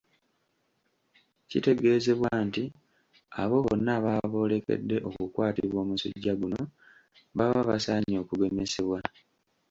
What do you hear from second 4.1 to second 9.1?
boolekedde okukwatibwa omusujja guno baba basaanye okugemesebwa